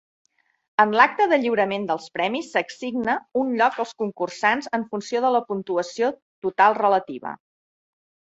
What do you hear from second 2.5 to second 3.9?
s'assigna un lloc